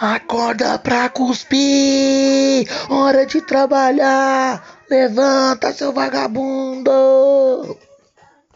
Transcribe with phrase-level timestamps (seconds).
[0.00, 4.80] Acorda pra cuspir, hora de trabalhar.
[4.90, 6.90] Levanta, seu vagabundo.